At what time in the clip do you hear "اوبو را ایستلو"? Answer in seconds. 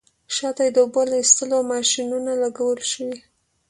0.83-1.57